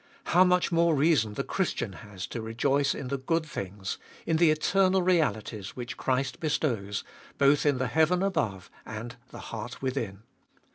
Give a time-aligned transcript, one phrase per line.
[0.23, 4.49] How much more reason the Christian has to rejoice in the good things, in the
[4.49, 7.03] eternal realities which Christ bestows,
[7.37, 10.23] both in the heaven above and the heart within.